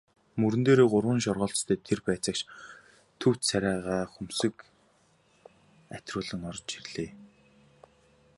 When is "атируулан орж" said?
5.95-6.67